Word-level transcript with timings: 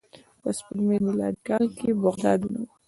په 0.41 0.49
سپوږمیز 0.57 1.01
میلادي 1.05 1.39
کال 1.47 1.65
یې 1.83 1.91
بغداد 2.03 2.39
ونیو. 2.41 2.65